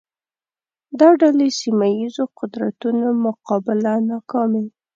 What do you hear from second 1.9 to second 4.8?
ییزو قدرتونو مقابله ناکامې